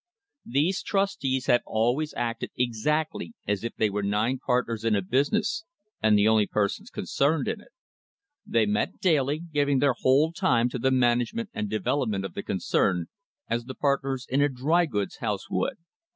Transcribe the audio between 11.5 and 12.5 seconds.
and devel opment of the